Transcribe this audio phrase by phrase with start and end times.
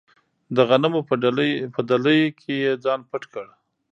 [0.55, 1.01] د غنمو
[1.75, 3.47] په دلۍ کې یې ځان پټ کړ.